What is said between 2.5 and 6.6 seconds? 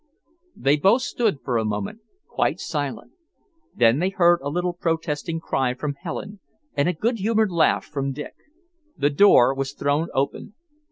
silent. Then they heard a little protesting cry from Helen,